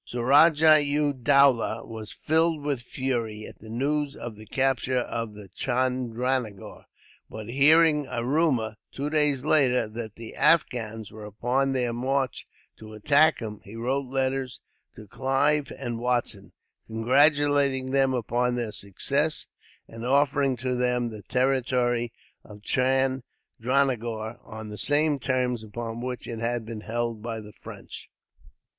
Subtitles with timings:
[0.03, 6.85] Suraja u Dowlah was filled with fury, at the news of the capture of Chandranagore;
[7.29, 12.47] but hearing a rumour, two days later, that the Afghans were upon their march
[12.79, 14.59] to attack him, he wrote letters
[14.95, 16.51] to Clive and Watson,
[16.87, 19.45] congratulating them upon their success,
[19.87, 22.11] and offering to them the territory
[22.43, 28.09] of Chandranagore, on the same terms upon which it had been held by the French.